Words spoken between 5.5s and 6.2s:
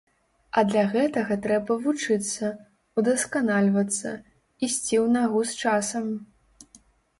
з часам.